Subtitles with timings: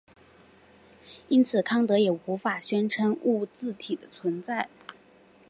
[1.27, 4.67] 因此康德也无法宣称物自体的存在。